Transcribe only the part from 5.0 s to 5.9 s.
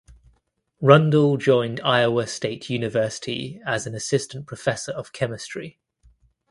chemistry.